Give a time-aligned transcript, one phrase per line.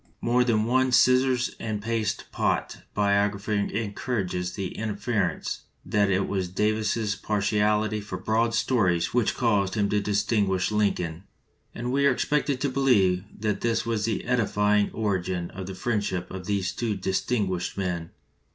[0.19, 7.13] More than one scissors and paste pot biographer encourages the inference that it was Davis's
[7.15, 11.25] partiality for broad stories which caused him to distinguish Lincoln,
[11.75, 16.31] and we are expected to believe that this was the edifying origin of the friendship
[16.31, 18.09] of these two distinguished men.